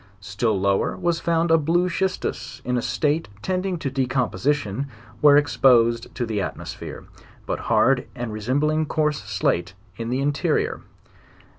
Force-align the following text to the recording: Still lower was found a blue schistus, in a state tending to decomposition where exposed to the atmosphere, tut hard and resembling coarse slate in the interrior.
Still 0.19 0.59
lower 0.59 0.97
was 0.97 1.19
found 1.19 1.51
a 1.51 1.59
blue 1.59 1.87
schistus, 1.87 2.59
in 2.65 2.75
a 2.75 2.81
state 2.81 3.27
tending 3.43 3.77
to 3.77 3.91
decomposition 3.91 4.87
where 5.19 5.37
exposed 5.37 6.15
to 6.15 6.25
the 6.25 6.41
atmosphere, 6.41 7.03
tut 7.45 7.59
hard 7.59 8.07
and 8.15 8.33
resembling 8.33 8.87
coarse 8.87 9.21
slate 9.21 9.75
in 9.97 10.09
the 10.09 10.19
interrior. 10.19 10.81